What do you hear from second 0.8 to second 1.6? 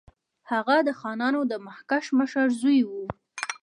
د خانانو د